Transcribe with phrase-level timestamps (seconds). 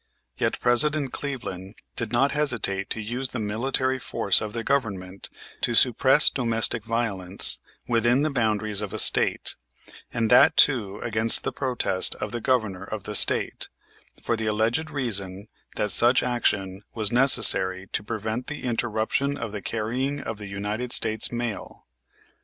[0.35, 5.29] Yet President Cleveland did not hesitate to use the military force of the government
[5.61, 9.57] to suppress domestic violence within the boundaries of a State,
[10.11, 13.69] and that too against the protest of the Governor of the State,
[14.19, 19.61] for the alleged reason that such action was necessary to prevent the interruption of the
[19.61, 21.85] carrying of the United States mail.